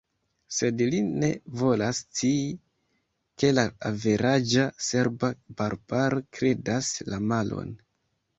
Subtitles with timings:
[0.59, 1.27] Sed li ne
[1.59, 2.47] volas scii,
[3.43, 5.31] ke la averaĝa serba
[5.61, 7.73] barbaro kredas la malon.